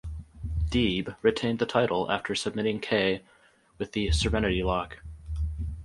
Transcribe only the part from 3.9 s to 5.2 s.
the "Serenity Lock".